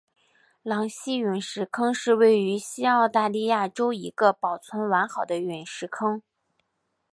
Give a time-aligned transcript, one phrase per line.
[0.63, 6.23] 狼溪陨石坑是位于西澳大利亚州一个保存完好的陨石坑。